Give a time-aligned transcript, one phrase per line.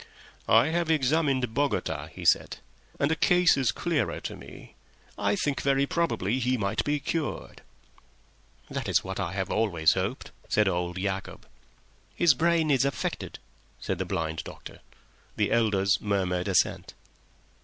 [0.49, 2.57] "I have examined Nunez," he said,
[2.99, 4.73] "and the case is clearer to me.
[5.15, 7.61] I think very probably he might be cured."
[8.67, 11.45] "This is what I have always hoped," said old Yacob.
[12.15, 13.37] "His brain is affected,"
[13.79, 14.79] said the blind doctor.
[15.35, 16.95] The elders murmured assent.